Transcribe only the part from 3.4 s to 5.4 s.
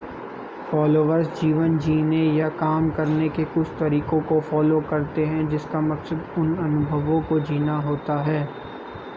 कुछ तरीकों को फ़ॉलो करते